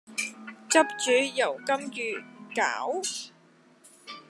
[0.67, 3.21] 汁煮油甘魚鮫